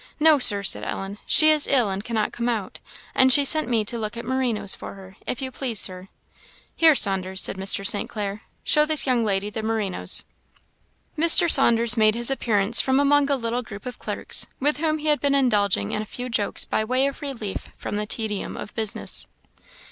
[0.19, 2.79] "No, Sir," said Ellen, "she is ill, and cannot come out,
[3.13, 6.07] and she sent me to look at merinoes for her, if you please, Sir."
[6.75, 7.85] "Here, Saunders," said Mr.
[7.85, 8.09] St.
[8.09, 10.23] Clair, "show this young lady the merinoes."
[11.15, 11.47] Mr.
[11.51, 15.19] Saunders made his appearance from among a little group of clerks, with whom he had
[15.19, 19.27] been indulging in a few jokes by way of relief from the tedium of business.